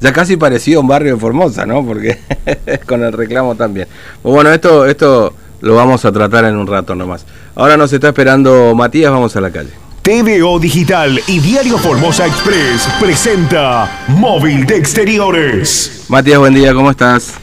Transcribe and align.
ya 0.00 0.12
casi 0.12 0.36
parecía 0.36 0.78
un 0.80 0.88
barrio 0.88 1.14
de 1.14 1.20
Formosa, 1.20 1.66
¿no? 1.66 1.84
Porque 1.84 2.18
con 2.86 3.02
el 3.02 3.12
reclamo 3.12 3.54
también. 3.54 3.88
Bueno, 4.22 4.50
esto, 4.52 4.86
esto 4.86 5.32
lo 5.60 5.74
vamos 5.74 6.04
a 6.04 6.12
tratar 6.12 6.44
en 6.44 6.56
un 6.56 6.66
rato 6.66 6.94
nomás. 6.94 7.26
Ahora 7.54 7.76
nos 7.76 7.92
está 7.92 8.08
esperando 8.08 8.74
Matías, 8.74 9.10
vamos 9.10 9.34
a 9.36 9.40
la 9.40 9.50
calle. 9.50 9.70
TVO 10.02 10.60
Digital 10.60 11.18
y 11.26 11.40
Diario 11.40 11.78
Formosa 11.78 12.26
Express 12.26 12.88
presenta 13.00 14.04
Móvil 14.08 14.64
de 14.64 14.76
Exteriores. 14.76 16.04
Matías, 16.08 16.38
buen 16.38 16.54
día, 16.54 16.72
¿cómo 16.72 16.90
estás? 16.92 17.34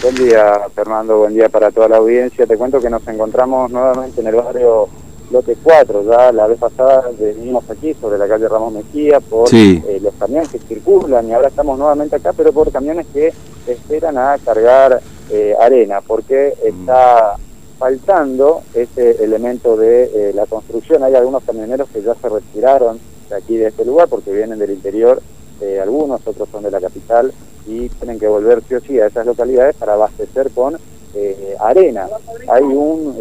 Buen 0.00 0.14
día, 0.16 0.60
Fernando, 0.74 1.18
buen 1.18 1.34
día 1.34 1.48
para 1.48 1.70
toda 1.70 1.88
la 1.88 1.96
audiencia. 1.96 2.46
Te 2.46 2.56
cuento 2.56 2.80
que 2.80 2.90
nos 2.90 3.06
encontramos 3.08 3.70
nuevamente 3.70 4.20
en 4.20 4.26
el 4.26 4.34
barrio 4.36 4.88
Lote 5.34 5.56
4. 5.60 6.04
Ya 6.04 6.30
la 6.30 6.46
vez 6.46 6.58
pasada 6.58 7.10
venimos 7.18 7.68
aquí 7.68 7.92
sobre 7.94 8.18
la 8.18 8.28
calle 8.28 8.48
Ramos 8.48 8.72
Mejía 8.72 9.18
por 9.18 9.52
eh, 9.52 9.98
los 10.00 10.14
camiones 10.14 10.48
que 10.48 10.60
circulan 10.60 11.28
y 11.28 11.32
ahora 11.32 11.48
estamos 11.48 11.76
nuevamente 11.76 12.14
acá, 12.16 12.32
pero 12.32 12.52
por 12.52 12.70
camiones 12.70 13.06
que 13.12 13.32
esperan 13.66 14.16
a 14.16 14.38
cargar 14.38 15.00
eh, 15.30 15.56
arena, 15.60 16.00
porque 16.00 16.54
mm. 16.54 16.68
está 16.68 17.36
faltando 17.78 18.62
ese 18.74 19.24
elemento 19.24 19.76
de 19.76 20.04
eh, 20.04 20.32
la 20.34 20.46
construcción. 20.46 21.02
Hay 21.02 21.16
algunos 21.16 21.42
camioneros 21.42 21.88
que 21.88 22.00
ya 22.00 22.14
se 22.14 22.28
retiraron 22.28 23.00
de 23.28 23.34
aquí 23.34 23.56
de 23.56 23.66
este 23.66 23.84
lugar 23.84 24.08
porque 24.08 24.32
vienen 24.32 24.60
del 24.60 24.70
interior, 24.70 25.20
eh, 25.60 25.80
algunos, 25.80 26.24
otros 26.24 26.48
son 26.48 26.62
de 26.62 26.70
la 26.70 26.80
capital 26.80 27.32
y 27.66 27.88
tienen 27.88 28.20
que 28.20 28.28
volver 28.28 28.62
sí 28.68 28.74
o 28.76 28.80
sí 28.80 29.00
a 29.00 29.06
esas 29.06 29.26
localidades 29.26 29.74
para 29.74 29.94
abastecer 29.94 30.52
con 30.52 30.76
eh, 31.14 31.56
arena. 31.58 32.06
Hay 32.48 32.62
un 32.62 33.16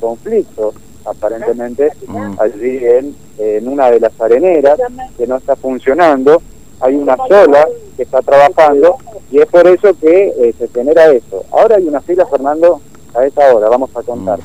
conflicto 0.00 0.74
aparentemente 1.08 1.92
mm. 2.06 2.34
allí 2.38 2.84
en, 2.84 3.16
en 3.38 3.68
una 3.68 3.90
de 3.90 4.00
las 4.00 4.20
areneras 4.20 4.78
que 5.16 5.26
no 5.26 5.36
está 5.36 5.56
funcionando. 5.56 6.42
Hay 6.80 6.94
una 6.94 7.16
sola 7.16 7.66
que 7.96 8.04
está 8.04 8.20
trabajando 8.22 8.96
y 9.30 9.40
es 9.40 9.46
por 9.46 9.66
eso 9.66 9.92
que 9.98 10.54
se 10.56 10.68
genera 10.68 11.10
eso. 11.10 11.44
Ahora 11.50 11.76
hay 11.76 11.88
una 11.88 12.00
fila, 12.00 12.24
Fernando, 12.26 12.80
a 13.14 13.26
esta 13.26 13.54
hora 13.54 13.68
vamos 13.68 13.90
a 13.94 14.02
contar 14.02 14.38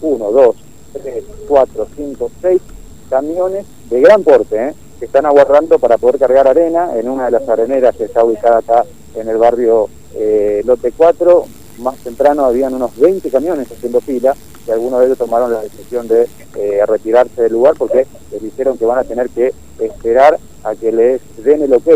1, 0.00 0.30
2, 0.30 0.56
3, 1.02 1.24
4, 1.48 1.86
5, 1.96 2.30
6 2.40 2.62
camiones 3.08 3.66
de 3.90 4.00
gran 4.00 4.22
porte 4.22 4.68
¿eh? 4.68 4.74
que 4.98 5.06
están 5.06 5.26
aguardando 5.26 5.78
para 5.78 5.98
poder 5.98 6.18
cargar 6.18 6.48
arena 6.48 6.96
en 6.96 7.08
una 7.08 7.26
de 7.26 7.32
las 7.32 7.48
areneras 7.48 7.96
que 7.96 8.04
está 8.04 8.24
ubicada 8.24 8.58
acá 8.58 8.84
en 9.14 9.28
el 9.28 9.36
barrio 9.36 9.88
eh, 10.14 10.62
Lote 10.64 10.92
4. 10.92 11.44
Más 11.78 11.96
temprano 11.98 12.44
habían 12.44 12.74
unos 12.74 12.96
20 12.98 13.30
camiones 13.30 13.70
haciendo 13.70 14.00
fila 14.00 14.34
y 14.66 14.70
algunos 14.70 15.00
de 15.00 15.06
ellos 15.06 15.18
tomaron 15.18 15.52
la 15.52 15.62
decisión 15.62 16.06
de 16.06 16.28
eh, 16.56 16.86
retirarse 16.86 17.42
del 17.42 17.52
lugar 17.52 17.74
porque 17.76 18.06
les 18.30 18.42
dijeron 18.42 18.76
que 18.78 18.86
van 18.86 18.98
a 18.98 19.04
tener 19.04 19.30
que 19.30 19.52
esperar 19.78 20.38
a 20.64 20.74
que 20.74 20.92
les 20.92 21.20
den 21.42 21.62
el 21.62 21.72
ok 21.72 21.88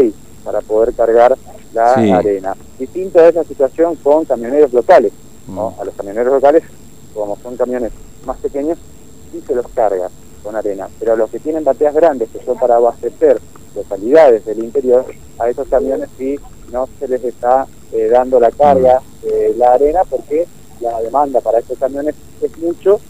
para 0.44 0.60
poder 0.60 0.94
cargar 0.94 1.36
la 1.72 1.92
arena. 1.92 2.56
Distinta 2.78 3.28
es 3.28 3.34
la 3.34 3.44
situación 3.44 3.96
con 3.96 4.24
camioneros 4.24 4.72
locales 4.72 5.12
a 5.78 5.84
los 5.84 5.94
camioneros 5.94 6.32
locales, 6.34 6.64
como 7.14 7.36
son 7.36 7.56
camiones 7.56 7.92
más 8.24 8.36
pequeños, 8.38 8.78
sí 9.32 9.42
se 9.46 9.54
los 9.54 9.66
carga 9.68 10.08
con 10.42 10.56
arena, 10.56 10.88
pero 10.98 11.12
a 11.12 11.16
los 11.16 11.30
que 11.30 11.38
tienen 11.38 11.64
bateas 11.64 11.94
grandes, 11.94 12.28
que 12.30 12.44
son 12.44 12.58
para 12.58 12.76
abastecer 12.76 13.40
localidades 13.74 14.44
del 14.44 14.64
interior, 14.64 15.04
a 15.38 15.48
esos 15.48 15.68
camiones 15.68 16.08
sí 16.18 16.38
no 16.72 16.88
se 16.98 17.06
les 17.06 17.22
está 17.22 17.66
eh, 17.96 18.08
dando 18.08 18.38
la 18.38 18.50
carga 18.50 19.00
de 19.22 19.54
la 19.56 19.72
arena 19.72 20.00
porque 20.08 20.46
la 20.80 21.00
demanda 21.00 21.40
para 21.40 21.60
estos 21.60 21.78
camiones 21.78 22.14
es 22.42 22.58
mucho 22.58 23.00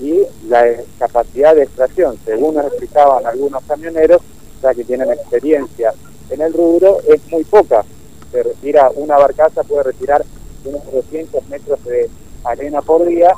y 0.00 0.22
la 0.48 0.64
capacidad 0.98 1.54
de 1.54 1.62
extracción, 1.62 2.16
según 2.24 2.56
nos 2.56 2.66
explicaban 2.66 3.24
algunos 3.24 3.62
camioneros, 3.64 4.20
ya 4.62 4.74
que 4.74 4.84
tienen 4.84 5.10
experiencia 5.10 5.92
en 6.28 6.40
el 6.40 6.52
rubro, 6.52 6.98
es 7.08 7.20
muy 7.30 7.44
poca. 7.44 7.84
Se 8.32 8.42
retira 8.42 8.90
una 8.96 9.16
barcaza, 9.16 9.62
puede 9.62 9.84
retirar 9.84 10.24
unos 10.64 10.82
200 10.92 11.48
metros 11.48 11.82
de 11.84 12.10
arena 12.44 12.82
por 12.82 13.06
día 13.06 13.30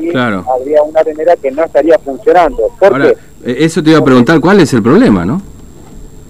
y 0.00 0.16
habría 0.16 0.82
una 0.82 1.00
arenera 1.00 1.34
que 1.36 1.50
no 1.50 1.64
estaría 1.64 1.98
funcionando. 1.98 2.70
¿Por 2.78 2.92
Ahora, 2.92 3.08
eh, 3.10 3.56
Eso 3.58 3.82
te 3.82 3.90
iba 3.90 3.98
a 3.98 4.04
preguntar, 4.04 4.40
¿cuál 4.40 4.60
es 4.60 4.72
el 4.72 4.82
problema, 4.82 5.24
no? 5.24 5.42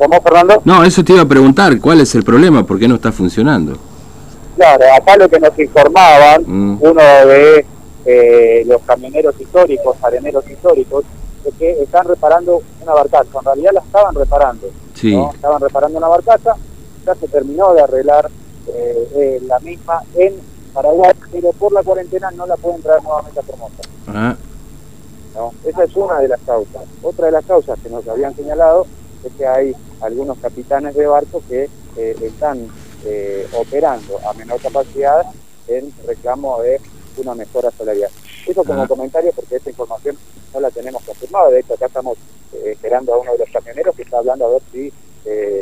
¿Cómo, 0.03 0.21
Fernando? 0.21 0.61
No, 0.65 0.83
eso 0.83 1.05
te 1.05 1.13
iba 1.13 1.23
a 1.23 1.29
preguntar, 1.29 1.79
¿cuál 1.81 2.01
es 2.01 2.13
el 2.17 2.25
problema? 2.25 2.67
¿Por 2.67 2.77
qué 2.77 2.89
no 2.89 2.97
está 2.97 3.13
funcionando? 3.13 3.79
Claro, 4.57 4.85
acá 4.97 5.17
lo 5.17 5.29
que 5.29 5.39
nos 5.39 5.57
informaban, 5.57 6.43
mm. 6.45 6.79
uno 6.81 7.03
de 7.29 7.65
eh, 8.05 8.65
los 8.67 8.83
camioneros 8.83 9.41
históricos, 9.41 9.97
areneros 10.03 10.45
históricos, 10.51 11.05
es 11.45 11.55
que 11.55 11.71
están 11.83 12.05
reparando 12.09 12.63
una 12.83 12.95
barcaza. 12.95 13.29
En 13.39 13.45
realidad 13.45 13.71
la 13.75 13.81
estaban 13.81 14.15
reparando. 14.17 14.67
Sí. 14.95 15.17
Estaban 15.35 15.61
reparando 15.61 15.99
una 15.99 16.09
barcaza, 16.09 16.57
ya 17.07 17.15
se 17.15 17.29
terminó 17.29 17.73
de 17.73 17.83
arreglar 17.83 18.29
eh, 18.75 19.09
eh, 19.15 19.43
la 19.47 19.61
misma 19.61 20.03
en 20.17 20.35
Paraguay, 20.75 21.13
pero 21.31 21.53
por 21.53 21.73
la 21.73 21.85
cuarentena 21.85 22.29
no 22.33 22.45
la 22.47 22.57
pueden 22.57 22.83
traer 22.83 23.05
nuevamente 23.05 23.39
a 23.39 23.43
Formosa. 23.45 23.83
Ah. 24.09 24.35
¿No? 25.37 25.53
Esa 25.65 25.85
es 25.85 25.95
una 25.95 26.19
de 26.19 26.27
las 26.27 26.41
causas. 26.41 26.83
Otra 27.03 27.27
de 27.27 27.33
las 27.33 27.45
causas 27.45 27.79
que 27.81 27.89
nos 27.89 28.07
habían 28.09 28.35
señalado 28.35 28.85
es 29.25 29.33
que 29.35 29.47
hay 29.47 29.73
algunos 30.01 30.39
capitanes 30.39 30.95
de 30.95 31.07
barco 31.07 31.43
que 31.49 31.69
eh, 31.97 32.17
están 32.23 32.69
eh, 33.05 33.47
operando 33.57 34.19
a 34.29 34.33
menor 34.35 34.61
capacidad 34.61 35.27
en 35.69 35.93
reclamo 36.07 36.61
de 36.63 36.81
una 37.17 37.35
mejora 37.35 37.71
salarial. 37.71 38.11
Eso 38.47 38.65
como 38.65 38.83
ah. 38.83 38.89
comentario 38.89 39.33
porque 39.35 39.57
esta 39.57 39.71
información 39.71 40.17
no 40.53 40.61
la 40.61 40.71
tenemos 40.71 41.03
confirmada. 41.03 41.51
De 41.51 41.61
hecho, 41.61 41.75
acá 41.75 41.87
estamos 41.87 42.19
esperando 42.65 43.15
a 43.15 43.19
uno 43.19 43.33
de 43.33 43.39
los 43.39 43.51
camioneros 43.51 43.95
que 43.97 44.03
está 44.03 44.19
hablando 44.19 44.47
a 44.47 44.51
ver 44.51 44.63
si 44.73 44.93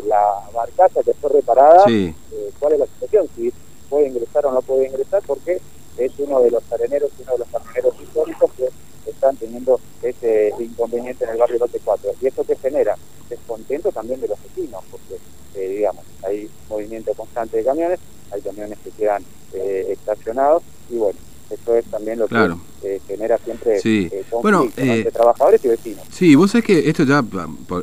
la 0.06 0.48
barcaza 0.54 1.02
que 1.02 1.12
fue 1.12 1.30
reparada 1.30 1.84
sí 1.86 2.14
cuál 2.60 2.74
es 2.74 2.78
la 2.78 2.86
situación, 2.86 3.28
si 3.34 3.52
puede 3.88 4.08
ingresar 4.08 4.46
o 4.46 4.52
no 4.52 4.62
puede 4.62 4.86
ingresar, 4.86 5.22
porque 5.26 5.60
es 5.96 6.12
uno 6.18 6.40
de 6.40 6.50
los 6.50 6.62
areneros, 6.70 7.10
uno 7.18 7.32
de 7.32 7.38
los 7.38 7.48
camioneros 7.48 7.94
históricos 8.00 8.50
que 8.56 8.68
están 9.10 9.36
teniendo 9.36 9.80
ese 10.02 10.52
inconveniente 10.58 11.24
en 11.24 11.30
el 11.30 11.38
barrio 11.38 11.58
Lote 11.58 11.80
4. 11.82 12.12
Y 12.20 12.26
esto 12.28 12.44
que 12.44 12.56
genera 12.56 12.96
también 13.88 14.20
de 14.20 14.28
los 14.28 14.38
vecinos, 14.42 14.84
porque, 14.90 15.16
eh, 15.54 15.68
digamos, 15.76 16.04
hay 16.22 16.48
movimiento 16.68 17.12
constante 17.14 17.56
de 17.56 17.64
camiones, 17.64 17.98
hay 18.30 18.40
camiones 18.42 18.78
que 18.84 18.90
quedan 18.90 19.24
eh, 19.54 19.86
estacionados, 19.90 20.62
y 20.90 20.96
bueno, 20.96 21.18
eso 21.50 21.74
es 21.74 21.84
también 21.86 22.18
lo 22.18 22.28
que 22.28 22.36
eh, 22.84 23.00
genera 23.06 23.36
siempre 23.38 23.80
sí. 23.80 24.08
Eh, 24.10 24.24
bueno, 24.40 24.68
entre 24.76 25.10
trabajadores 25.10 25.64
y 25.64 25.68
vecinos. 25.68 26.04
Sí, 26.10 26.34
vos 26.36 26.52
sabés 26.52 26.64
que 26.64 26.88
esto 26.88 27.02
ya, 27.02 27.24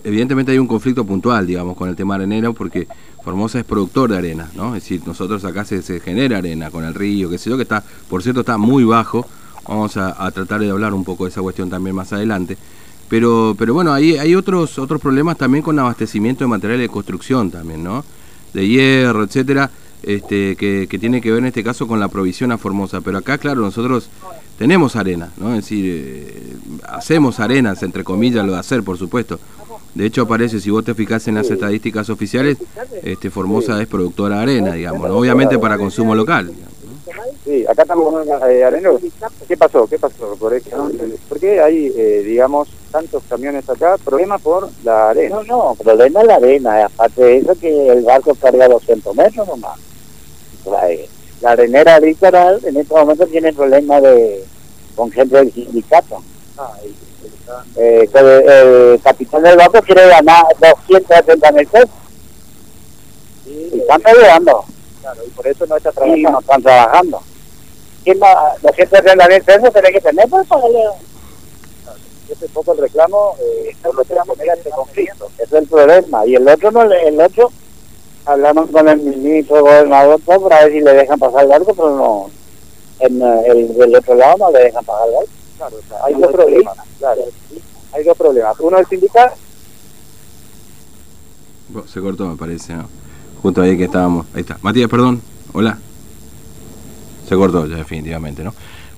evidentemente 0.06 0.54
hay 0.54 0.58
un 0.58 0.68
conflicto 0.68 1.04
puntual, 1.04 1.46
digamos, 1.46 1.76
con 1.76 1.90
el 1.90 1.96
tema 1.96 2.16
arenero, 2.16 2.54
porque 2.54 2.88
Formosa 3.24 3.60
es 3.60 3.66
productor 3.66 4.10
de 4.10 4.18
arena, 4.18 4.50
¿no? 4.56 4.76
Es 4.76 4.84
decir, 4.84 5.02
nosotros 5.06 5.44
acá 5.44 5.66
se, 5.66 5.82
genera 6.00 6.38
arena 6.38 6.72
con 6.72 6.86
el 6.86 6.94
río, 6.94 7.30
que 7.30 7.38
sé 7.38 7.50
yo, 7.50 7.58
que 7.58 7.64
está, 7.64 7.84
por 8.10 8.24
cierto, 8.24 8.40
está 8.40 8.58
muy 8.58 8.86
bajo. 8.86 9.26
Vamos 9.68 9.98
a, 9.98 10.32
tratar 10.32 10.62
de 10.62 10.70
hablar 10.70 10.94
un 10.94 11.04
poco 11.04 11.26
de 11.26 11.32
esa 11.32 11.42
cuestión 11.42 11.70
también 11.70 11.94
más 11.94 12.14
adelante. 12.14 12.58
Pero, 13.10 13.56
pero 13.58 13.74
bueno, 13.74 13.94
hay, 13.94 14.18
hay 14.18 14.36
otros, 14.36 14.78
otros 14.80 15.02
problemas 15.02 15.38
también 15.38 15.64
con 15.64 15.80
abastecimiento 15.80 16.44
de 16.44 16.50
materiales 16.50 16.88
de 16.88 16.94
construcción 16.94 17.50
también, 17.50 17.84
¿no? 17.84 18.04
De 18.54 18.68
hierro, 18.68 19.24
etcétera, 19.24 19.72
este, 20.04 20.56
que, 20.56 20.88
que 20.90 21.00
tiene 21.00 21.22
que 21.22 21.32
ver 21.32 21.40
en 21.40 21.46
este 21.46 21.64
caso 21.64 21.88
con 21.88 22.00
la 22.00 22.10
provisión 22.10 22.52
a 22.52 22.58
Formosa. 22.58 23.02
Pero 23.02 23.18
acá, 23.18 23.38
claro, 23.38 23.62
nosotros 23.62 24.10
tenemos 24.58 24.96
arena, 24.96 25.32
¿no? 25.38 25.50
Es 25.50 25.64
decir, 25.64 25.86
eh, 25.88 26.56
hacemos 26.88 27.40
arenas, 27.40 27.82
entre 27.84 28.04
comillas, 28.04 28.46
lo 28.46 28.54
de 28.54 28.60
hacer, 28.60 28.84
por 28.84 28.98
supuesto, 28.98 29.40
de 29.94 30.06
hecho 30.06 30.24
aparece, 30.24 30.60
si 30.60 30.70
vos 30.70 30.84
te 30.84 30.94
fijas 30.94 31.28
en 31.28 31.36
las 31.36 31.50
estadísticas 31.50 32.10
oficiales, 32.10 32.58
este 33.04 33.30
Formosa 33.30 33.82
es 33.82 33.88
productora 33.88 34.38
de 34.38 34.42
arena, 34.44 34.74
digamos, 34.74 35.10
obviamente 35.10 35.58
para 35.58 35.78
consumo 35.78 36.14
local. 36.14 36.52
Sí, 37.44 37.66
acá 37.66 37.84
estamos 37.84 38.12
con 38.12 38.28
eh, 38.50 39.00
¿Qué 39.48 39.58
pasó? 39.58 39.88
¿Qué 39.88 39.98
pasó? 39.98 40.36
¿Por, 40.36 40.60
qué 41.40 41.62
hay, 41.62 41.94
eh, 41.96 42.24
digamos, 42.26 42.68
tantos 42.88 43.24
camiones 43.30 43.70
acá? 43.70 43.98
¿Problema 44.04 44.38
por 44.38 44.70
la 44.84 45.10
arena? 45.10 45.38
No, 45.38 45.44
no, 45.44 45.76
problema 45.76 46.24
la 46.24 46.36
arena. 46.36 46.86
Aparte 46.86 47.24
de 47.24 47.38
eso, 47.38 47.56
que 47.60 47.90
el 47.90 48.04
barco 48.04 48.36
carga 48.36 48.68
200 48.68 49.16
metros 49.16 49.48
nomás. 49.48 49.80
La, 51.42 51.52
arenera 51.52 52.00
literal 52.00 52.60
en 52.64 52.78
este 52.78 52.94
momento 52.94 53.26
tiene 53.28 53.54
problemas 53.54 54.02
de, 54.02 54.44
con 54.96 55.12
gente 55.12 55.38
del 55.38 55.54
sindicato. 55.54 56.22
Ah, 56.58 56.74
eh, 57.76 58.10
el, 58.14 59.02
capitán 59.02 59.44
del 59.44 59.58
barco 59.58 59.82
quiere 59.82 60.08
ganar 60.08 60.44
270 60.60 61.52
mil 61.52 61.68
pesos. 61.68 61.90
y 63.46 63.80
están 63.80 64.02
peleando. 64.02 64.66
Claro, 65.02 65.22
y 65.26 65.30
por 65.30 65.48
eso 65.48 65.66
no 65.68 65.78
está 65.78 65.92
trabajando. 65.92 66.32
No 66.32 66.40
están 66.40 66.64
trabajando. 66.64 67.22
¿Quién 68.04 68.20
va? 68.22 68.56
270 68.62 69.28
mil 69.28 69.44
pesos 69.44 69.74
tiene 69.74 69.92
que 69.92 70.02
tener 70.02 70.30
para 70.30 70.44
pagarle. 70.44 70.80
Ese 72.30 72.46
es 72.46 72.52
poco 72.52 72.74
el 72.74 72.80
reclamo, 72.80 73.36
eh, 73.40 73.76
por 73.82 73.96
lo 73.96 74.04
que 74.04 74.14
este 74.54 74.70
conflicto. 74.70 75.30
Ese 75.38 75.44
es 75.44 75.54
el 75.54 75.68
problema. 75.68 76.26
Y 76.26 76.36
el 76.36 76.48
otro, 76.48 76.72
no 76.72 76.84
el 76.84 77.22
otro, 77.22 77.52
hablamos 78.26 78.70
con 78.70 78.88
el 78.88 79.00
ministro 79.00 79.62
gobernador 79.62 80.20
para 80.22 80.66
ver 80.66 80.74
si 80.74 80.82
le 80.82 80.94
dejan 80.94 81.20
pasar 81.20 81.44
el 81.44 81.50
barco, 81.50 81.74
pero 81.74 81.96
no. 81.96 82.30
En 83.00 83.22
el 83.22 83.78
del 83.78 83.96
otro 83.96 84.16
lado 84.16 84.38
no 84.40 84.52
le 84.52 84.60
dejan 84.66 84.84
pagar 84.84 85.08
el 85.08 85.14
barco. 85.14 85.30
Claro, 85.58 85.78
hay 86.04 86.14
dos 86.14 86.32
problemas. 86.32 86.78
Claro, 87.00 87.22
hay 87.94 88.04
dos 88.04 88.18
problemas. 88.18 88.60
Uno 88.60 88.78
el 88.78 88.86
sindicato. 88.88 89.36
Se 91.88 92.00
cortó, 92.00 92.26
me 92.28 92.36
parece, 92.38 92.74
¿no? 92.74 92.88
justo 93.42 93.62
ahí 93.62 93.78
que 93.78 93.86
estábamos. 93.86 94.26
Ahí 94.34 94.42
está. 94.42 94.58
Matías, 94.62 94.90
perdón. 94.90 95.22
Hola. 95.54 95.78
Se 97.28 97.36
cortó 97.36 97.66
ya, 97.66 97.78
definitivamente, 97.78 98.44
¿no? 98.44 98.54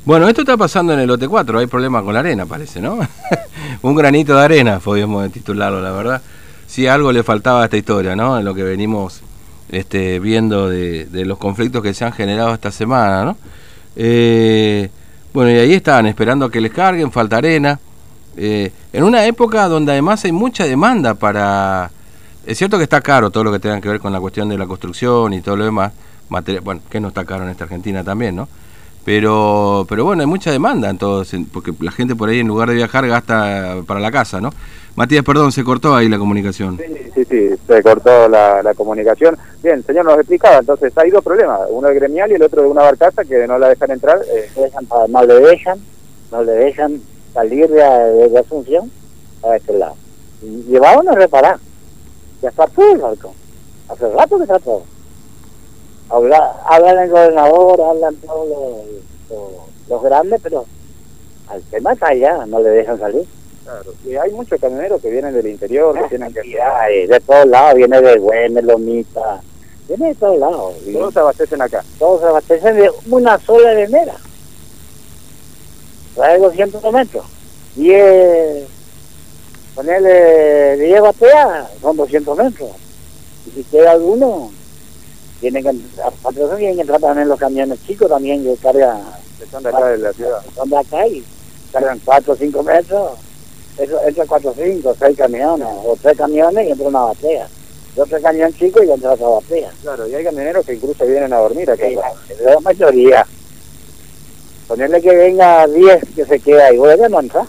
Bueno, 0.05 0.27
esto 0.29 0.41
está 0.41 0.55
pasando 0.55 0.93
en 0.93 0.99
el 0.99 1.07
lote 1.07 1.27
4, 1.27 1.59
hay 1.59 1.67
problema 1.67 2.01
con 2.01 2.13
la 2.13 2.21
arena, 2.21 2.45
parece, 2.45 2.81
¿no? 2.81 2.99
Un 3.81 3.95
granito 3.95 4.35
de 4.35 4.43
arena, 4.43 4.79
podríamos 4.79 5.29
titularlo, 5.31 5.81
la 5.81 5.91
verdad. 5.91 6.21
Sí, 6.67 6.87
algo 6.87 7.11
le 7.11 7.21
faltaba 7.21 7.61
a 7.61 7.65
esta 7.65 7.77
historia, 7.77 8.15
¿no? 8.15 8.39
En 8.39 8.45
lo 8.45 8.53
que 8.53 8.63
venimos 8.63 9.21
este, 9.69 10.19
viendo 10.19 10.69
de, 10.69 11.07
los 11.25 11.37
conflictos 11.37 11.83
que 11.83 11.93
se 11.93 12.05
han 12.05 12.13
generado 12.13 12.53
esta 12.53 12.71
semana, 12.71 13.25
¿no? 13.25 13.37
Eh, 13.95 14.89
bueno, 15.33 15.51
y 15.51 15.55
ahí 15.55 15.73
estaban 15.73 16.07
esperando 16.07 16.45
a 16.45 16.51
que 16.51 16.61
les 16.61 16.71
carguen, 16.71 17.11
falta 17.11 17.37
arena. 17.37 17.79
Eh, 18.37 18.71
en 18.93 19.03
una 19.03 19.25
época 19.25 19.67
donde 19.67 19.91
además 19.91 20.23
hay 20.23 20.31
mucha 20.31 20.63
demanda 20.63 21.13
para... 21.13 21.91
Es 22.45 22.57
cierto 22.57 22.77
que 22.77 22.83
está 22.83 23.01
caro 23.01 23.29
todo 23.29 23.43
lo 23.43 23.51
que 23.51 23.59
tenga 23.59 23.79
que 23.81 23.89
ver 23.89 23.99
con 23.99 24.13
la 24.13 24.19
cuestión 24.19 24.47
de 24.47 24.57
la 24.57 24.65
construcción 24.65 25.33
y 25.33 25.41
todo 25.41 25.57
lo 25.57 25.65
demás. 25.65 25.91
bueno, 26.63 26.81
que 26.89 26.99
no 26.99 27.09
está 27.09 27.25
caro 27.25 27.43
en 27.43 27.49
esta 27.49 27.65
Argentina 27.65 28.03
también, 28.03 28.35
¿no? 28.37 28.47
Pero, 29.09 29.87
pero 29.89 30.05
bueno, 30.05 30.21
hay 30.21 30.27
mucha 30.27 30.51
demanda, 30.51 30.87
entonces, 30.87 31.41
porque 31.51 31.73
la 31.79 31.89
gente 31.89 32.15
por 32.15 32.29
ahí 32.29 32.41
en 32.41 32.47
lugar 32.47 32.69
de 32.69 32.75
viajar 32.75 33.07
gasta 33.07 33.77
para 33.87 33.99
la 33.99 34.11
casa, 34.11 34.39
¿no? 34.39 34.51
Matías, 34.95 35.25
perdón, 35.25 35.51
se 35.51 35.63
cortó 35.63 35.95
ahí 35.95 36.07
la 36.07 36.19
comunicación. 36.19 36.77
Sí, 37.15 37.25
sí, 37.25 37.49
se 37.65 37.81
cortó 37.81 38.29
la, 38.29 38.71
comunicación. 38.77 39.35
Bien, 39.63 39.83
señor 39.83 40.05
nos 40.05 40.19
explicaba, 40.19 40.59
entonces 40.59 40.95
hay 40.95 41.09
dos 41.09 41.23
problemas, 41.23 41.59
uno 41.71 41.87
de 41.87 41.95
gremial 41.95 42.29
y 42.29 42.35
el 42.35 42.43
otro 42.43 42.61
de 42.61 42.67
una 42.67 42.83
barcaza 42.83 43.25
que 43.25 43.47
no 43.47 43.57
la 43.57 43.69
dejan 43.69 43.89
entrar. 43.89 44.19
Eh. 44.31 44.47
no 45.09 45.23
le 45.25 45.33
dejan, 45.39 45.79
no 46.31 46.43
le 46.43 46.51
dejan 46.51 47.01
salir 47.33 47.67
de, 47.67 48.29
de 48.29 48.37
Asunción 48.37 48.91
a 49.41 49.55
este 49.55 49.75
lado. 49.75 49.95
Y 50.43 50.65
llevaban 50.71 51.09
a 51.09 51.15
reparar. 51.15 51.57
Ya 52.43 52.49
está 52.49 52.67
todo 52.67 52.91
el 52.91 52.99
barco. 52.99 53.33
Hace 53.87 54.07
rato 54.07 54.37
que 54.37 54.43
está 54.43 54.59
todo 54.59 54.83
hablan 56.09 56.99
el 56.99 57.09
gobernador, 57.09 57.81
hablan 57.81 58.15
todos 58.17 58.47
los, 59.87 60.03
grandes, 60.03 60.39
pero 60.41 60.65
al 61.47 61.61
tema 61.63 61.93
está 61.93 62.07
allá, 62.07 62.45
no 62.45 62.59
le 62.59 62.69
dejan 62.69 62.99
salir. 62.99 63.25
Claro, 63.63 63.93
y 64.03 64.15
hay 64.15 64.31
muchos 64.31 64.59
camioneros 64.59 65.01
que 65.01 65.11
vienen 65.11 65.33
del 65.33 65.47
interior, 65.47 65.95
que 65.95 66.09
tienen 66.09 66.33
que... 66.33 66.41
de 66.41 67.19
todos 67.19 67.45
lados, 67.45 67.75
viene 67.75 68.01
de 68.01 68.17
Güemes, 68.17 68.63
Lomita, 68.63 69.41
viene 69.87 70.07
de 70.07 70.15
todos 70.15 70.39
lados. 70.39 70.75
Todos 70.91 71.13
se 71.13 71.19
abastecen 71.19 71.61
acá. 71.61 71.83
Todos 71.99 72.21
se 72.21 72.27
abastecen 72.27 72.75
de 72.77 72.91
una 73.09 73.37
sola 73.39 73.69
arenera. 73.71 74.15
Trae 76.15 76.39
200 76.39 76.93
metros. 76.93 77.25
Y 77.75 77.91
eh, 77.91 78.67
ponerle 79.75 80.77
10 80.77 81.01
bateas, 81.01 81.69
son 81.79 81.95
200 81.95 82.37
metros. 82.37 82.71
Y 83.47 83.51
si 83.51 83.63
queda 83.65 83.91
alguno, 83.91 84.51
tienen 85.39 85.63
que 85.63 86.01
aparte 86.01 86.41
tienen 86.57 86.75
que 86.75 86.81
entrar 86.81 86.99
también 86.99 87.27
los 87.27 87.39
camiones 87.39 87.79
chicos 87.85 88.09
también 88.09 88.43
que 88.43 88.55
cargan 88.57 89.01
son 89.49 89.63
de 89.63 89.69
acá 89.69 89.85
de 89.87 89.97
la 89.97 90.13
ciudad. 90.13 90.41
son 90.55 90.69
de 90.69 90.77
acá 90.77 91.07
y 91.07 91.23
cargan 91.71 91.99
4 92.03 92.33
o 92.33 92.35
5 92.35 92.63
metros. 92.63 93.11
Eso 93.77 94.01
entra 94.05 94.25
4 94.27 94.51
o 94.51 94.53
5 94.53 94.95
6 94.99 95.17
camiones 95.17 95.67
o 95.85 95.97
3 96.01 96.17
camiones 96.17 96.67
y 96.67 96.71
entra 96.71 96.87
una 96.87 96.99
batea. 96.99 97.47
Otro 97.95 98.21
camión 98.21 98.53
chico 98.53 98.83
y 98.83 98.91
entra 98.91 99.13
otra 99.13 99.27
batea. 99.27 99.71
Claro 99.81 100.07
y 100.07 100.15
hay 100.15 100.23
camioneros 100.23 100.65
que 100.65 100.73
incluso 100.73 101.05
vienen 101.05 101.33
a 101.33 101.37
dormir 101.37 101.69
acá. 101.69 101.85
La 102.41 102.59
mayoría. 102.59 103.25
Ponerle 104.67 105.01
que 105.01 105.15
venga 105.15 105.67
10 105.67 106.03
que 106.15 106.25
se 106.25 106.39
queda 106.39 106.71
y 106.73 106.77
vos 106.77 106.95
ya 106.97 107.09
no 107.09 107.19
entras 107.19 107.47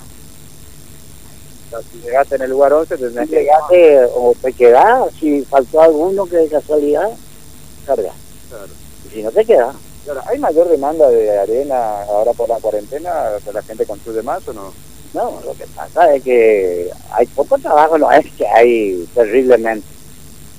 si 1.92 1.98
llegaste 1.98 2.34
en 2.34 2.42
el 2.42 2.50
lugar 2.50 2.72
11 2.72 2.96
tendrás 2.96 3.28
que 3.28 3.36
llegaste 3.36 4.04
o 4.16 4.34
te 4.40 4.52
quedás 4.52 5.12
si 5.20 5.42
faltó 5.42 5.80
alguno 5.80 6.26
que 6.26 6.36
de 6.36 6.48
casualidad 6.48 7.10
carga. 7.86 8.12
Claro. 8.48 8.72
Y 9.06 9.14
si 9.14 9.22
no 9.22 9.30
te 9.30 9.44
queda. 9.44 9.74
Claro, 10.04 10.22
¿hay 10.26 10.38
mayor 10.38 10.68
demanda 10.68 11.08
de 11.08 11.38
arena 11.38 12.02
ahora 12.04 12.32
por 12.32 12.48
la 12.48 12.58
cuarentena? 12.58 13.30
¿Que 13.44 13.52
la 13.52 13.62
gente 13.62 13.86
construye 13.86 14.22
más 14.22 14.46
o 14.48 14.52
no? 14.52 14.72
No, 15.12 15.40
lo 15.44 15.54
que 15.54 15.66
pasa 15.74 16.14
es 16.14 16.22
que 16.22 16.90
hay 17.10 17.26
poco 17.26 17.58
trabajo, 17.58 17.98
no 17.98 18.10
es 18.12 18.24
que 18.32 18.46
hay 18.46 19.08
terriblemente. 19.14 19.86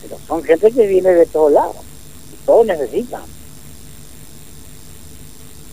Pero 0.01 0.18
son 0.27 0.44
gente 0.44 0.71
que 0.71 0.88
viene 0.88 1.13
de 1.13 1.25
todos 1.25 1.51
lados. 1.51 1.77
Y 2.33 2.45
todos 2.45 2.65
necesitan. 2.65 3.24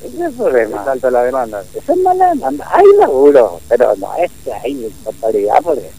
Ese 0.05 0.15
es 0.15 0.21
el 0.21 0.33
problema. 0.33 0.83
Es 0.83 0.89
alta 0.89 1.11
la 1.11 1.25
demanda. 1.25 1.65
Eso 1.75 1.93
es 1.93 1.99
mala 1.99 2.29
demanda. 2.29 2.69
Hay 2.73 2.85
laburo, 2.99 3.61
pero 3.69 3.97
no 3.97 4.15
es 4.17 4.31
que 4.45 4.53
hay 4.53 4.95
totalidad 5.05 5.59
porque 5.63 5.91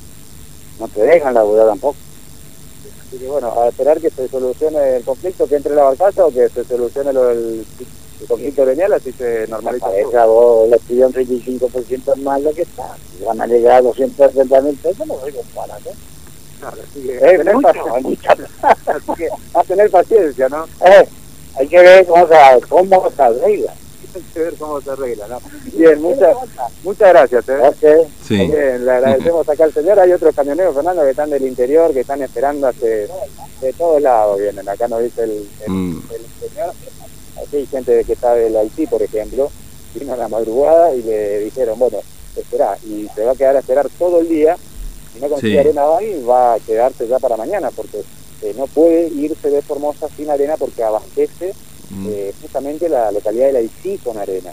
no 0.80 0.88
te 0.88 1.02
dejan 1.02 1.34
laburar 1.34 1.68
tampoco. 1.68 1.98
Así 3.08 3.18
que 3.18 3.28
bueno, 3.28 3.54
a 3.60 3.70
esperar 3.70 4.00
que 4.00 4.10
se 4.10 4.28
solucione 4.28 4.98
el 4.98 5.04
conflicto, 5.04 5.48
que 5.48 5.56
entre 5.56 5.76
la 5.76 5.84
barcaza 5.84 6.26
o 6.26 6.32
que 6.32 6.48
se 6.50 6.64
solucione 6.64 7.14
lo 7.14 7.26
del 7.26 7.66
el 8.22 8.28
conflicto 8.28 8.66
leñal, 8.66 8.92
así 8.94 9.12
se 9.14 9.48
normaliza. 9.48 9.96
Esa 9.98 10.26
vos 10.26 10.70
le 10.70 10.78
pidió 10.80 11.08
un 11.08 11.14
35% 11.14 12.16
más 12.18 12.42
lo 12.42 12.54
que 12.54 12.64
está. 12.64 12.96
Si 13.18 13.24
van 13.24 13.40
a 13.40 13.48
llegar 13.48 13.78
a 13.78 13.82
230 13.82 14.62
mil 14.62 14.76
pesos, 14.76 15.08
no 15.08 15.16
voy 15.16 15.30
¿eh? 15.30 15.34
Claro, 16.60 16.78
así 16.84 17.02
que, 17.02 17.16
eh, 17.16 17.38
tener 17.38 17.56
paciencia, 17.62 18.38
así 18.88 19.14
que 19.16 19.30
a 19.54 19.64
tener 19.64 19.90
paciencia, 19.90 20.50
¿no? 20.50 20.66
Eh, 20.86 21.08
hay 21.56 21.68
que 21.68 21.80
ver 21.80 22.06
cómo 22.06 22.28
se, 22.28 22.68
cómo 22.68 23.12
se 23.16 23.22
arregla 23.22 23.74
que 24.34 24.40
ver 24.40 24.54
cómo 24.56 24.82
se 24.82 24.92
arregla, 24.92 25.28
¿no? 25.28 25.42
Bien, 25.74 26.02
muchas 26.02 26.36
muchas 26.84 27.10
gracias. 27.10 27.50
¿eh? 27.50 28.08
Sí. 28.26 28.36
Bien, 28.36 28.86
le 28.86 28.92
agradecemos 28.92 29.48
acá 29.48 29.66
al 29.66 29.74
señor. 29.74 30.00
Hay 30.00 30.12
otros 30.12 30.36
camioneros, 30.36 30.76
Fernando, 30.76 31.04
que 31.04 31.12
están 31.12 31.30
del 31.30 31.46
interior, 31.46 31.94
que 31.94 32.02
están 32.02 32.22
esperando 32.22 32.68
hace, 32.68 33.08
de 33.62 33.74
todos 33.78 34.02
lados 34.02 34.40
vienen. 34.40 34.68
Acá 34.68 34.88
nos 34.88 35.04
dice 35.04 35.24
el, 35.24 35.48
el, 35.66 35.72
mm. 35.72 36.04
señor. 36.40 36.74
Aquí 37.42 37.58
hay 37.58 37.66
gente 37.68 38.04
que 38.04 38.14
está 38.14 38.34
del 38.34 38.56
Haití, 38.56 38.88
por 38.88 39.02
ejemplo, 39.02 39.50
vino 39.96 40.14
a 40.14 40.18
la 40.18 40.28
madrugada 40.28 40.94
y 40.94 41.04
le 41.04 41.40
dijeron, 41.40 41.80
bueno, 41.80 42.00
espera, 42.36 42.78
y 42.84 43.08
se 43.16 43.24
va 43.24 43.32
a 43.32 43.36
quedar 43.36 43.56
a 43.56 43.60
esperar 43.60 43.88
todo 43.98 44.20
el 44.20 44.28
día. 44.28 44.58
Si 45.14 45.20
no 45.20 45.30
consigue 45.30 45.60
arena 45.60 45.86
hoy, 45.86 46.22
va 46.24 46.54
a 46.54 46.60
quedarse 46.60 47.08
ya 47.08 47.18
para 47.20 47.38
mañana, 47.38 47.72
porque 47.72 48.04
eh, 48.42 48.54
no 48.58 48.68
puede 48.68 49.08
irse 49.08 49.50
de 49.50 49.62
Formosa 49.62 50.08
sin 50.16 50.30
arena 50.30 50.56
porque 50.58 50.84
abastece 50.84 51.54
Mm. 51.90 52.08
Eh, 52.10 52.34
justamente 52.42 52.88
la 52.88 53.12
localidad 53.12 53.48
de 53.48 53.54
la 53.54 53.62
ICI 53.62 53.98
con 54.00 54.18
arena. 54.18 54.52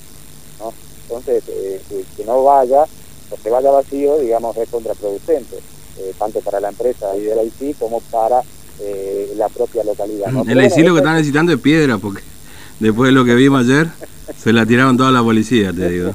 ¿no? 0.58 0.72
Entonces, 1.02 1.42
eh, 1.48 1.80
que, 2.16 2.24
no 2.24 2.42
vaya 2.44 2.84
o 3.30 3.36
que 3.42 3.50
vaya 3.50 3.70
vacío, 3.70 4.18
digamos, 4.18 4.56
es 4.56 4.68
contraproducente, 4.68 5.56
eh, 5.98 6.12
tanto 6.18 6.40
para 6.40 6.60
la 6.60 6.68
empresa 6.68 7.16
y 7.16 7.22
de 7.22 7.34
la 7.34 7.42
ICI 7.42 7.74
como 7.74 8.00
para 8.00 8.42
la 9.36 9.48
propia 9.48 9.82
localidad. 9.84 10.30
¿no? 10.30 10.44
El 10.46 10.62
ICI 10.66 10.82
lo 10.82 10.92
que 10.92 10.98
está 10.98 11.14
necesitando 11.14 11.50
es 11.50 11.58
piedra, 11.58 11.96
porque 11.96 12.22
después 12.78 13.08
de 13.08 13.12
lo 13.12 13.25
que 13.25 13.34
vimos 13.34 13.64
ayer, 13.64 13.88
se 14.37 14.52
la 14.52 14.66
tiraron 14.66 14.99
toda 14.99 15.11
la 15.11 15.22
policía, 15.22 15.72
te 15.72 15.88
digo. 15.88 16.12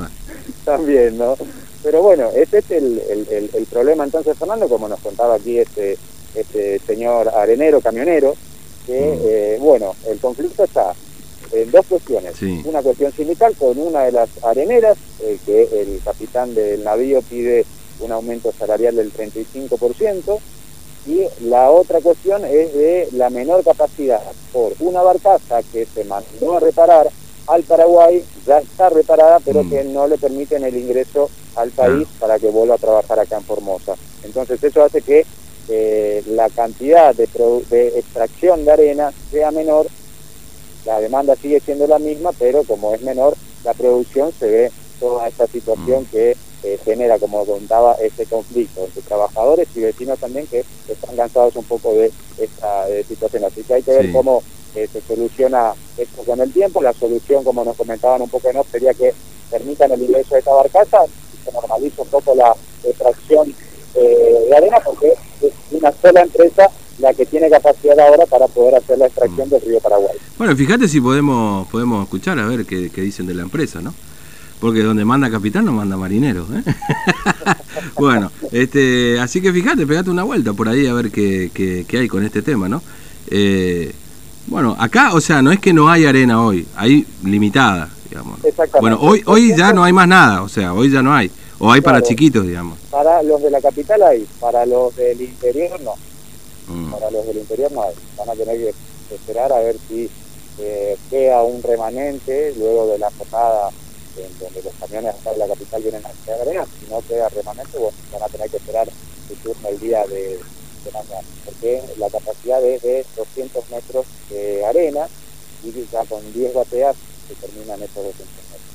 También, 0.64 1.18
¿no? 1.18 1.36
Pero 1.82 2.02
bueno, 2.02 2.28
ese 2.34 2.58
es 2.58 2.70
el, 2.70 3.00
el, 3.10 3.50
el, 3.52 3.66
problema 3.66 4.04
entonces, 4.04 4.36
Fernando, 4.38 4.68
como 4.68 4.88
nos 4.88 5.00
contaba 5.00 5.34
aquí 5.34 5.58
este, 5.58 5.98
este 6.34 6.78
señor 6.86 7.28
arenero, 7.28 7.80
camionero, 7.80 8.34
que, 8.86 9.54
eh, 9.54 9.58
bueno, 9.60 9.94
el 10.06 10.18
conflicto 10.18 10.64
está 10.64 10.94
en 11.52 11.70
dos 11.70 11.86
cuestiones. 11.86 12.40
Una 12.64 12.82
cuestión 12.82 13.12
sindical 13.12 13.54
con 13.56 13.78
una 13.78 14.02
de 14.02 14.12
las 14.12 14.28
areneras, 14.44 14.96
eh, 15.20 15.38
que 15.44 15.62
el 15.80 16.00
capitán 16.04 16.54
del 16.54 16.84
navío 16.84 17.22
pide 17.22 17.64
un 18.00 18.12
aumento 18.12 18.52
salarial 18.52 18.96
del 18.96 19.12
35%, 19.12 20.38
y 21.06 21.22
la 21.44 21.70
otra 21.70 22.00
cuestión 22.00 22.44
es 22.44 22.74
de 22.74 23.08
la 23.12 23.30
menor 23.30 23.64
capacidad 23.64 24.20
por 24.52 24.74
una 24.80 25.02
barcaza 25.02 25.62
que 25.72 25.86
se 25.86 26.04
mandó 26.04 26.56
a 26.56 26.60
reparar 26.60 27.10
al 27.46 27.62
Paraguay, 27.64 28.22
ya 28.46 28.58
está 28.58 28.90
reparada, 28.90 29.40
pero 29.40 29.64
mm. 29.64 29.70
que 29.70 29.84
no 29.84 30.06
le 30.06 30.18
permiten 30.18 30.62
el 30.62 30.76
ingreso 30.76 31.30
al 31.56 31.70
país 31.70 32.06
para 32.18 32.38
que 32.38 32.48
vuelva 32.48 32.76
a 32.76 32.78
trabajar 32.78 33.18
acá 33.18 33.38
en 33.38 33.44
Formosa. 33.44 33.94
Entonces 34.22 34.62
eso 34.62 34.84
hace 34.84 35.02
que 35.02 35.26
eh, 35.72 36.24
la 36.26 36.50
cantidad 36.50 37.14
de, 37.14 37.28
de 37.70 37.88
extracción 37.96 38.64
de 38.64 38.72
arena 38.72 39.12
sea 39.30 39.52
menor, 39.52 39.86
la 40.84 41.00
demanda 41.00 41.36
sigue 41.36 41.60
siendo 41.60 41.86
la 41.86 42.00
misma, 42.00 42.32
pero 42.36 42.64
como 42.64 42.92
es 42.92 43.02
menor, 43.02 43.36
la 43.62 43.72
producción 43.74 44.32
se 44.36 44.46
ve 44.50 44.72
toda 44.98 45.28
esta 45.28 45.46
situación 45.46 46.02
mm. 46.02 46.06
que 46.06 46.36
eh, 46.64 46.78
genera, 46.84 47.20
como 47.20 47.46
contaba, 47.46 47.94
este 48.02 48.26
conflicto 48.26 48.84
entre 48.84 49.00
trabajadores 49.02 49.68
y 49.76 49.80
vecinos 49.80 50.18
también 50.18 50.48
que 50.48 50.64
están 50.88 51.14
cansados 51.14 51.54
un 51.54 51.64
poco 51.64 51.94
de 51.94 52.10
esta 52.38 52.86
situación. 53.06 53.44
Así 53.44 53.62
que 53.62 53.74
hay 53.74 53.82
que 53.84 53.92
ver 53.92 54.10
cómo 54.10 54.42
eh, 54.74 54.88
se 54.92 55.00
soluciona 55.02 55.72
esto 55.96 56.24
con 56.24 56.40
el 56.40 56.52
tiempo. 56.52 56.82
La 56.82 56.92
solución, 56.94 57.44
como 57.44 57.64
nos 57.64 57.76
comentaban 57.76 58.22
un 58.22 58.28
poco 58.28 58.52
no, 58.52 58.64
sería 58.64 58.92
que 58.92 59.14
permitan 59.52 59.92
el 59.92 60.02
ingreso 60.02 60.34
de 60.34 60.40
esta 60.40 60.52
barcaza 60.52 61.04
y 61.06 61.44
se 61.44 61.52
normalice 61.52 62.02
un 62.02 62.08
poco 62.08 62.34
la 62.34 62.56
extracción 62.82 63.54
de 63.94 64.56
arena 64.56 64.80
porque 64.84 65.14
es 65.48 65.52
una 65.70 65.92
sola 66.00 66.22
empresa 66.22 66.70
la 66.98 67.14
que 67.14 67.24
tiene 67.26 67.48
capacidad 67.48 67.98
ahora 67.98 68.26
para 68.26 68.46
poder 68.46 68.76
hacer 68.76 68.98
la 68.98 69.06
extracción 69.06 69.48
del 69.48 69.60
río 69.62 69.80
Paraguay. 69.80 70.16
Bueno, 70.36 70.54
fíjate 70.54 70.88
si 70.88 71.00
podemos 71.00 71.66
podemos 71.68 72.02
escuchar 72.04 72.38
a 72.38 72.46
ver 72.46 72.66
qué, 72.66 72.90
dicen 73.00 73.26
de 73.26 73.34
la 73.34 73.42
empresa, 73.42 73.80
¿no? 73.80 73.94
Porque 74.60 74.82
donde 74.82 75.06
manda 75.06 75.30
capitán 75.30 75.64
no 75.64 75.72
manda 75.72 75.96
marinero. 75.96 76.46
¿eh? 76.52 76.62
bueno, 77.96 78.30
este, 78.52 79.18
así 79.18 79.40
que 79.40 79.52
fíjate, 79.52 79.86
pegate 79.86 80.10
una 80.10 80.24
vuelta 80.24 80.52
por 80.52 80.68
ahí 80.68 80.86
a 80.86 80.92
ver 80.92 81.10
qué, 81.10 81.50
qué, 81.54 81.86
qué 81.88 81.98
hay 81.98 82.08
con 82.08 82.24
este 82.24 82.42
tema, 82.42 82.68
¿no? 82.68 82.82
Eh, 83.28 83.94
bueno, 84.46 84.76
acá, 84.78 85.14
o 85.14 85.20
sea, 85.20 85.42
no 85.42 85.52
es 85.52 85.60
que 85.60 85.72
no 85.72 85.88
hay 85.88 86.06
arena 86.06 86.42
hoy, 86.42 86.66
hay 86.76 87.06
limitada, 87.24 87.88
digamos. 88.08 88.40
Bueno, 88.80 88.98
hoy, 89.00 89.22
hoy 89.26 89.54
ya 89.56 89.72
no 89.72 89.84
hay 89.84 89.92
más 89.92 90.08
nada, 90.08 90.42
o 90.42 90.48
sea, 90.48 90.74
hoy 90.74 90.90
ya 90.90 91.02
no 91.02 91.14
hay. 91.14 91.30
O 91.62 91.70
hay 91.70 91.82
para 91.82 92.00
chiquitos, 92.00 92.46
digamos. 92.46 92.78
Para 92.90 93.22
los 93.22 93.42
de 93.42 93.50
la 93.50 93.60
capital 93.60 94.02
hay, 94.02 94.26
para 94.40 94.64
los 94.64 94.96
del 94.96 95.20
interior 95.20 95.78
no. 95.82 95.94
Mm. 96.66 96.90
Para 96.90 97.10
los 97.10 97.26
del 97.26 97.36
interior 97.36 97.70
no 97.70 97.82
hay. 97.82 97.94
Van 98.16 98.30
a 98.30 98.32
tener 98.32 98.56
que 98.56 99.14
esperar 99.14 99.52
a 99.52 99.58
ver 99.58 99.76
si 99.86 100.08
eh, 100.58 100.96
queda 101.10 101.42
un 101.42 101.62
remanente 101.62 102.54
luego 102.56 102.86
de 102.86 102.98
la 102.98 103.10
jornada 103.10 103.70
en 104.16 104.38
donde 104.38 104.62
los 104.62 104.72
camiones 104.80 105.14
hasta 105.14 105.32
de 105.32 105.36
la 105.36 105.48
capital 105.48 105.82
vienen 105.82 106.02
a 106.06 106.42
arena. 106.42 106.64
Si 106.64 106.90
no 106.90 107.02
queda 107.02 107.28
remanente, 107.28 107.78
bueno, 107.78 107.96
van 108.10 108.22
a 108.22 108.28
tener 108.28 108.48
que 108.48 108.56
esperar 108.56 108.88
su 109.28 109.34
turno 109.36 109.68
el 109.68 109.80
día 109.80 110.06
de, 110.06 110.38
de 110.84 110.92
mañana. 110.92 111.28
Porque 111.44 111.82
la 111.98 112.08
capacidad 112.08 112.64
es 112.64 112.80
de 112.80 113.04
200 113.16 113.70
metros 113.70 114.06
de 114.30 114.64
arena 114.64 115.08
y 115.62 115.72
ya 115.92 116.04
con 116.06 116.20
10 116.32 116.54
bateas 116.54 116.96
se 117.28 117.34
terminan 117.34 117.82
esos 117.82 117.96
200 117.96 118.16
metros. 118.16 118.69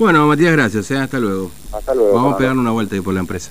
Bueno, 0.00 0.26
Matías, 0.26 0.52
gracias. 0.52 0.90
¿eh? 0.92 0.96
Hasta 0.96 1.20
luego. 1.20 1.50
Hasta 1.72 1.94
luego. 1.94 2.14
Vamos 2.14 2.34
a 2.34 2.38
pegar 2.38 2.56
una 2.56 2.70
vuelta 2.70 2.94
ahí 2.94 3.02
por 3.02 3.12
la 3.12 3.20
empresa. 3.20 3.50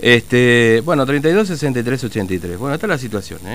Este, 0.00 0.82
bueno, 0.84 1.06
32, 1.06 1.46
63, 1.46 2.02
83. 2.02 2.58
Bueno, 2.58 2.74
esta 2.74 2.86
es 2.86 2.88
la 2.88 2.98
situación. 2.98 3.38
¿eh? 3.46 3.52